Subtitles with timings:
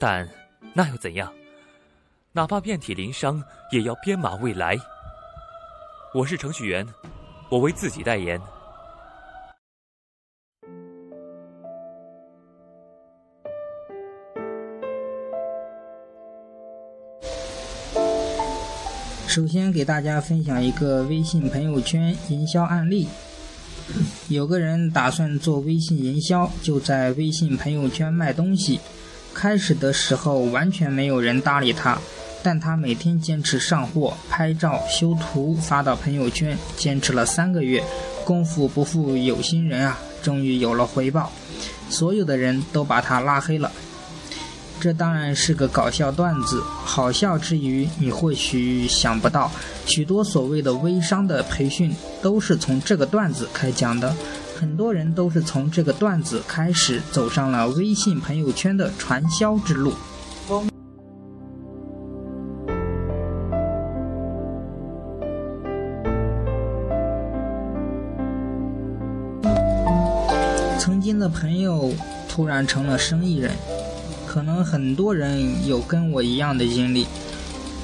[0.00, 0.28] 但
[0.74, 1.32] 那又怎样？
[2.30, 4.76] 哪怕遍体鳞伤，也要编码未来。
[6.14, 6.86] 我是程序员，
[7.50, 8.40] 我为自己代言。
[19.26, 23.08] 首先给大家分享一个微信朋友圈营销案例。
[24.28, 28.80] 有个人打算做微信营销，就在微信朋友圈卖东西。
[29.40, 31.96] 开始的时候完全没有人搭理他，
[32.42, 37.80] 但他每天坚持上货、拍照、修图，发到朋友圈，坚持了三个月，
[38.24, 41.30] 功夫不负有心人啊，终于有了回报。
[41.88, 43.70] 所有的人都把他拉黑了。
[44.80, 49.48] 这当然是个搞笑段子，好笑之余，你或许想不到，
[49.86, 54.12] 许多所谓的微商的培训都是从这个段子开讲的。
[54.58, 59.92] 很多人都是从这个段子开始走上了微信朋友圈的传销之路。
[70.76, 71.92] 曾经的朋友
[72.28, 73.52] 突然成了生意人，
[74.26, 77.06] 可能很多人有跟我一样的经历。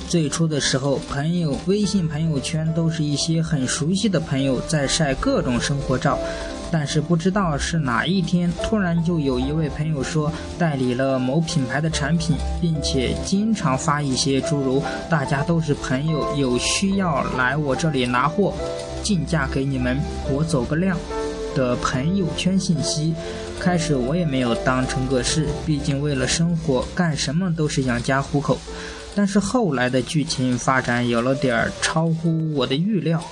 [0.08, 6.18] 最初的时候，朋友微信朋友圈都是一些很熟悉的朋友在晒各种生活照。
[6.76, 18.52] 但是不知道是哪一天，突然就有一位朋友说代理了某品牌的产品，并且经常发一些诸如“大家都是朋友，有需要来我这里拿货，
[19.04, 19.96] 进价给你们，
[20.28, 20.98] 我走个量”
[21.54, 23.14] 的朋友圈信息。
[23.60, 28.58] 开始我也没有当成个事，毕竟为了生活，干什么都是养家糊口。
[29.14, 33.22] 但是后来的剧情发展有了点儿超乎我的预料。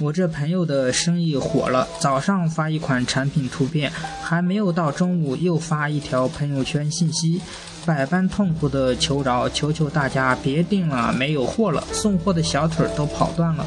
[0.00, 7.40] 我这朋友的生意火了，早上发一款产品图片，还没有到中午又发一条朋友圈信息，
[7.86, 13.64] 百般痛苦的求饶，求求大家别订了，没有货了，送货的小腿都跑断了。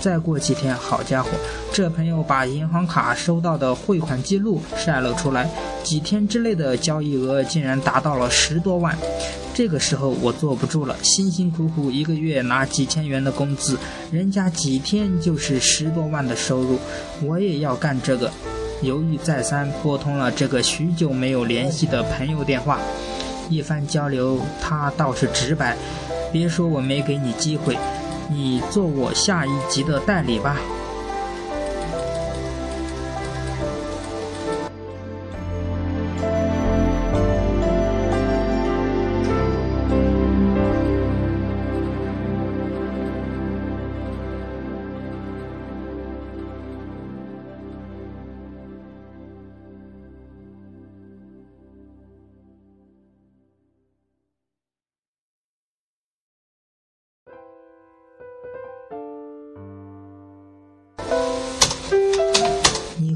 [0.00, 1.30] 再过几天，好家伙，
[1.72, 5.48] 这朋友把银行卡收到的汇款记录晒了出来，
[5.82, 8.96] 几天之内的交易额竟然达到了十多万。
[9.58, 13.76] 这个时候我坐不住了，辛辛苦苦一个月拿几千元的工资，
[14.12, 16.78] 人家几天就是十多万的收入，
[17.24, 18.30] 我也要干这个。
[18.82, 22.78] 犹豫再三，拨通了这个许久没有联系的朋友电话，
[23.50, 25.76] 一番交流，他倒是直白，
[26.30, 27.76] 别说我没给你机会。
[28.30, 30.56] 你做我下一集的代理吧。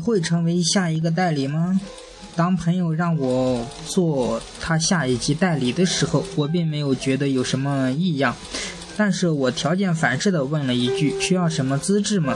[0.03, 1.81] 会成为下一个代理吗？
[2.35, 8.35] 当朋友让我做他下一级代理的时候，我并没有觉得有什么异样，
[8.97, 12.35] 但是我条件反射的问了一句：“需要什么资质吗？”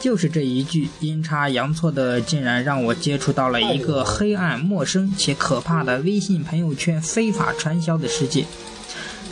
[0.00, 8.44] 就是这一句阴差阳错的，竟然让我接触到了一个黑暗、陌生且可怕的微信朋友圈非法传销的世界。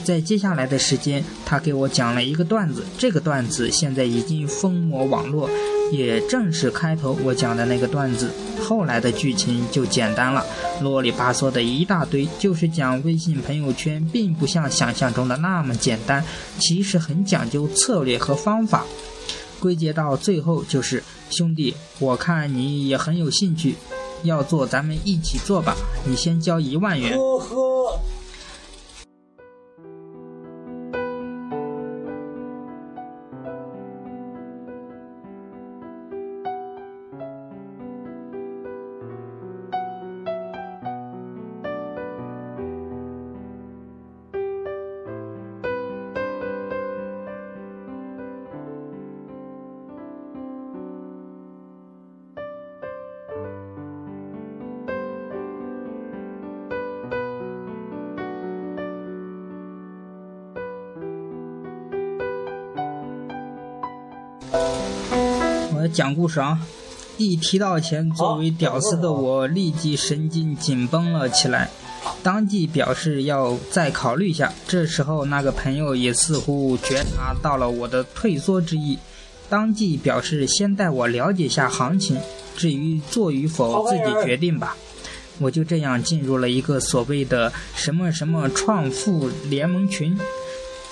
[0.05, 5.49] 在接下来的时间，他给我讲了一个段子，这个段子现在已经疯魔网络。
[5.91, 8.31] 也正是开头我讲的那个段子，
[8.63, 10.43] 后来的剧情就简单了，
[10.81, 16.25] 啰里吧嗦的一大堆，就是讲微信朋友圈并不像想象中的那么简单，
[16.59, 18.87] 其实很讲究策略和方法。
[19.61, 23.75] 归结到最后就是，兄弟，我看你也很有兴趣，
[24.23, 27.19] 要做咱们一起做吧，你先交一万元。
[27.19, 28.01] 呵呵。
[65.83, 66.61] 我讲故事啊！
[67.17, 71.69] 一提到钱，作为屌丝的我立即神经紧绷了起来，
[72.23, 74.53] 当即表示要再考虑一下。
[74.69, 78.97] 这时候，那个朋友也似乎觉察到了我的退缩之意，
[79.49, 82.17] 当即表示先带我了解下行情，
[82.57, 84.77] 至于做与否自己决定吧。
[85.41, 90.17] 我就这样进入了一个所谓的什么什么创富联盟群。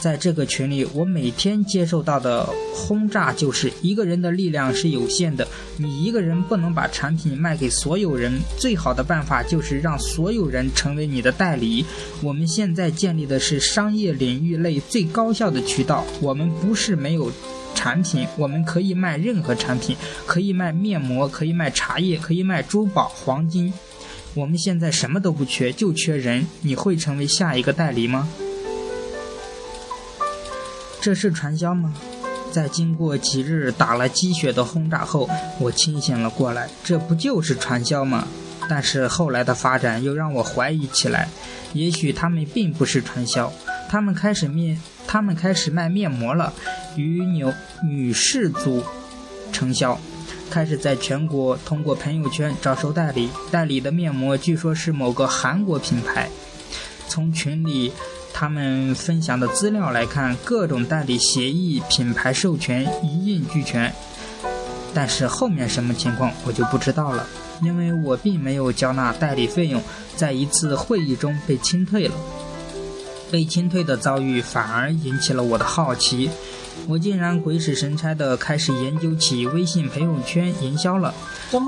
[0.01, 11.85] 在这个群里，我每天接受到的轰炸就是一个人的力量是有限的，你一个人不能把产品卖给所有人，最好的办法就是让所有人成为你的代理。
[12.23, 17.31] 我们现在建立的是商业领域内最高效的渠道，我们不是没有
[17.75, 19.95] 产品，我们可以卖任何产品，
[20.27, 23.73] 可以卖面膜，可以卖茶叶，可以卖珠宝、黄金。
[24.35, 26.47] 我们现在什么都不缺，就缺人。
[26.63, 28.29] 你会成为下一个代理吗？
[31.01, 31.95] 这是传销吗？
[32.53, 35.31] 在经过几日打了鸡血的轰炸后，
[35.61, 36.69] 我清醒了过来。
[36.83, 38.27] 这不就是传销吗？
[38.69, 41.29] 但是后来的发展又让我怀疑起来。
[41.73, 43.53] 也许他们并不是传销，
[43.89, 46.53] 他们开始面，他们开始卖面膜了，
[46.97, 47.47] 与女
[47.85, 48.83] 女士组
[49.53, 49.99] 承销，
[50.51, 53.31] 开始在全国通过朋友圈招收代理。
[53.51, 56.29] 代理的面膜据说是某个韩国品牌。
[57.09, 57.93] 从群里。
[58.41, 63.93] 他们分享的资料来看，各种代理协议、品牌授权一应俱全，
[64.95, 67.27] 但是后面什么情况我就不知道了，
[67.61, 69.83] 因为我并没有交纳代理费用，
[70.17, 72.15] 在一次会议中被清退了。
[73.31, 76.31] 被清退的遭遇反而引起了我的好奇。
[76.87, 81.15] 我竟然鬼使神差地开始研究起微信朋友圈营销了。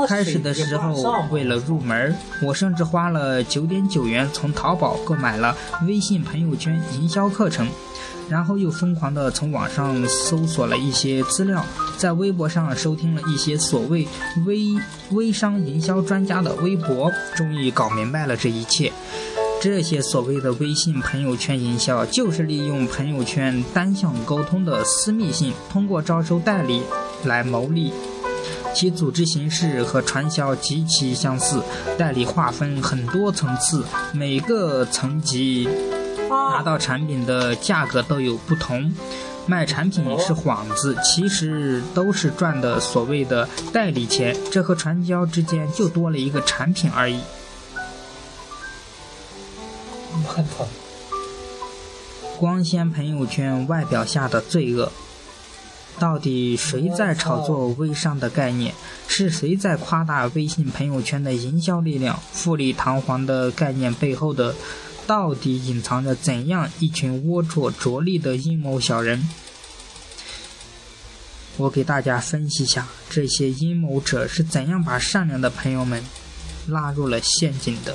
[0.08, 5.56] 开始的时候，为了入门，我甚至花了九点九元从淘宝购买了
[5.86, 7.68] 微信朋友圈营销课程，
[8.28, 11.64] 然后又疯狂地从网上搜索了一些资料，
[11.96, 14.06] 在微博上收听了一些所谓
[14.46, 14.68] 微
[15.10, 18.92] 微商营销专家的微博，终于搞明白了这一切。
[19.62, 26.82] 这些所谓的微信朋友圈营销，就是利用朋友圈单向沟通的私密性，通过招收代理
[27.22, 27.92] 来牟利。
[28.74, 31.62] 其组织形式和传销极其相似，
[31.96, 35.68] 代理划分很多层次，每个层级
[36.28, 38.92] 拿到产品的价格都有不同。
[39.46, 47.20] 卖产品是幌子，其实都是赚的所谓的代理钱，这和传销之间就多了一个产品而已。
[50.22, 50.66] 很疼。
[52.38, 54.90] 光鲜朋友圈外表下的罪恶，
[55.98, 58.74] 到底谁在炒作微商的概念？
[59.06, 62.18] 是谁在夸大微信朋友圈的营销力量？
[62.32, 64.54] 富丽堂皇的概念背后的，
[65.06, 69.28] 到底隐藏着怎样一群龌龊拙劣的阴谋小人？
[71.58, 76.02] 我给大家分析一下，这些阴谋者是怎样把善良的朋友们
[76.66, 77.94] 拉入了陷阱的。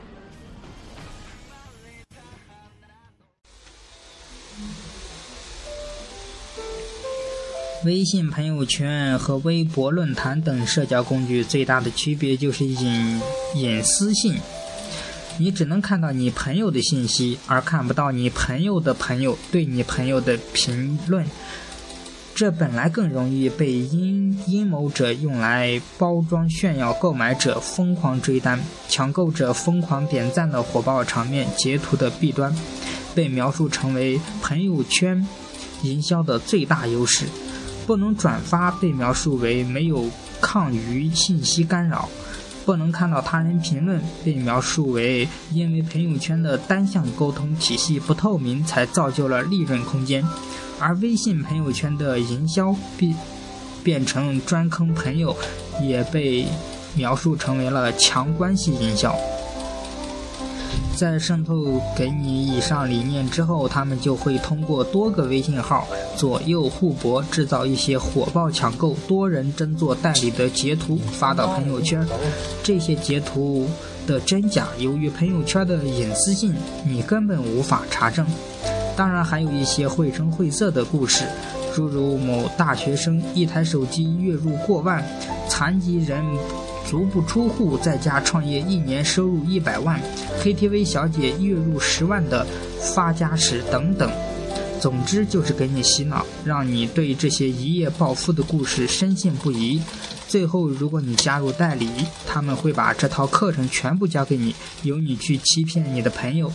[7.83, 13.19] 微信朋友圈和微博、论坛等社交工具最大的区别就是隐
[13.55, 14.35] 隐私性，
[15.39, 21.25] 你只能看到你朋友的信息，而看不到你朋友的朋友对你朋友的评论。
[22.35, 32.55] 这本来更容易被阴阴谋者用来包装炫耀，购买者疯狂追单，抢购者疯狂点赞的火爆场面截图的弊端，
[33.15, 35.27] 被描述成为朋友圈
[35.81, 37.25] 营销的最大优势。
[37.91, 42.07] 不能转发被描述为没有抗舆信息干扰，
[42.65, 50.25] 不能看到他人评论被描述为因为朋友圈的单向沟通体系不透明才造就了利润空间，
[50.79, 53.13] 而微信朋友圈的营销变
[53.83, 55.35] 变成专坑朋友，
[55.81, 56.45] 也被
[56.93, 59.13] 描述成为了强关系营销。
[60.95, 72.05] 在渗透给你以上理念之后，他们就会通过多个微信号左右互搏，制造一些火爆抢购、多人争做代理的截图发到朋友圈。
[72.61, 73.67] 这些截图
[74.05, 76.53] 的真假，由于朋友圈的隐私性，
[76.85, 78.25] 你根本无法查证。
[78.95, 81.25] 当然，还有一些绘声绘色的故事，
[81.73, 85.03] 诸如某大学生一台手机月入过万，
[85.49, 86.23] 残疾人
[86.91, 89.97] 足不出户在家创业一年收入一百万
[90.43, 92.45] ，KTV 小姐月入十万的
[92.93, 94.11] 发家史等等。
[94.81, 99.81] 总之就是给你洗脑，让你对这些一夜暴富的故事深信不疑。
[100.27, 101.87] 最后，如果你加入代理，
[102.27, 106.51] 他们会把这套课程全部交给你，由你去欺骗你的朋友。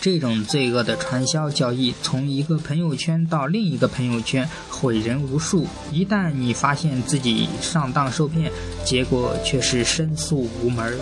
[0.00, 5.66] 这种罪恶的传销交易，从一个朋友圈到另一个朋友圈，毁人无数。
[5.92, 8.50] 一旦你发现自己上当受骗，
[8.82, 10.96] 结果却是申诉无门。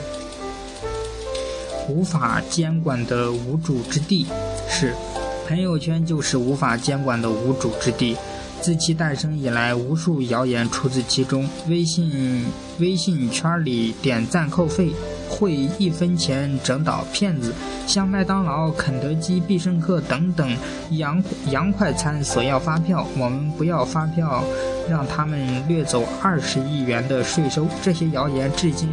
[1.89, 4.27] 无法监管的无主之地，
[4.69, 4.93] 是
[5.47, 8.17] 朋友圈就是无法监管的无主之地。
[8.61, 11.49] 自其诞生以来，无数谣言出自其中。
[11.69, 12.45] 微信
[12.81, 14.91] 微信圈里点赞扣费。
[15.29, 17.53] 会一分钱整倒骗子，
[17.87, 20.57] 像麦当劳、肯德基、必胜客等等
[20.91, 24.43] 洋洋快餐索要发票，我们不要发票，
[24.89, 27.67] 让他们掠走二十亿元的税收。
[27.83, 28.89] 这些谣言至今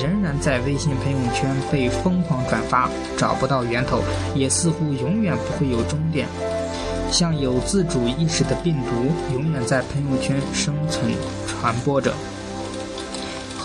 [0.00, 4.00] 仍然在微信朋友圈被疯狂转发，找不到源头，
[4.34, 6.28] 也似乎永远不会有终点。
[7.10, 11.10] 像有自主意识的病毒，永远在朋友圈生存
[11.46, 12.12] 传播着。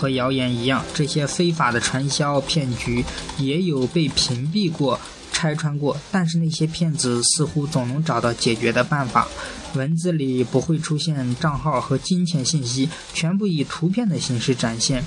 [0.04, 3.02] 和谣言一样，这些非法的传销骗局
[3.38, 5.00] 也有被屏蔽过、
[5.32, 9.26] 拆穿过，但是那些骗子似乎总能找到解决的办法。
[9.72, 15.02] 文字里不会出现账号和金钱信息，全部以图片的形式展现，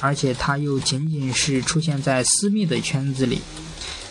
[0.00, 3.42] 而且它又仅仅是出现在私密的圈子里，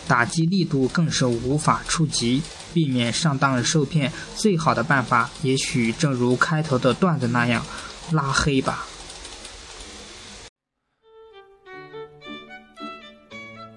[0.06, 2.40] 打击力度更是无法触及。
[2.72, 7.66] 避免上当受骗，最好的办法也许正如开头的段子那样，
[8.12, 8.86] 拉黑吧。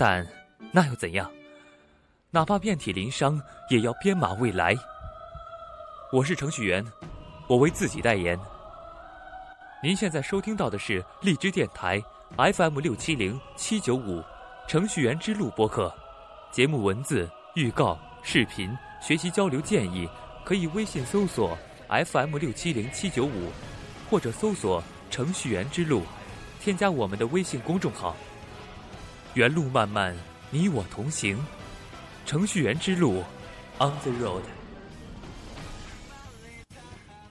[0.00, 0.26] 但
[0.72, 1.30] 那又怎样？
[2.30, 3.38] 哪怕遍体鳞伤，
[3.68, 4.74] 也要编码未来。
[6.10, 6.82] 我是程序员，
[7.46, 8.40] 我为自己代言。
[9.82, 12.02] 您现在收听到的是荔枝电台
[12.34, 14.24] FM 六七零七九五
[14.66, 15.94] 程序员之路播客。
[16.50, 20.08] 节目文字、预告、视频、学习交流建议，
[20.46, 23.52] 可以微信搜索 FM 六七零七九五，
[24.08, 26.04] 或者搜索程序员之路，
[26.58, 28.16] 添加我们的微信公众号。
[29.34, 30.16] 原路漫漫，
[30.50, 31.38] 你我同行。
[32.26, 33.22] 程序员之路
[33.78, 34.42] ，On the road。